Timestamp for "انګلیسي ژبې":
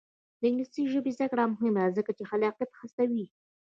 0.49-1.11